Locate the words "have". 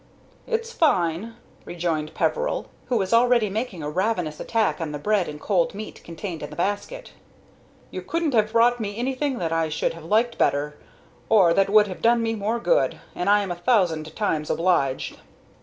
8.33-8.51, 9.93-10.05, 11.85-12.01